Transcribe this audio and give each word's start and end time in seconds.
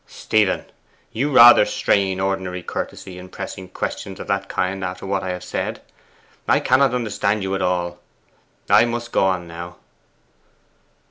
'Stephen, 0.07 0.65
you 1.11 1.31
rather 1.31 1.63
strain 1.63 2.19
ordinary 2.19 2.63
courtesy 2.63 3.19
in 3.19 3.29
pressing 3.29 3.69
questions 3.69 4.19
of 4.19 4.25
that 4.25 4.49
kind 4.49 4.83
after 4.83 5.05
what 5.05 5.21
I 5.21 5.29
have 5.29 5.43
said. 5.43 5.79
I 6.47 6.59
cannot 6.59 6.95
understand 6.95 7.43
you 7.43 7.53
at 7.53 7.61
all. 7.61 7.99
I 8.67 8.85
must 8.85 9.11
go 9.11 9.25
on 9.25 9.47
now. 9.47 9.75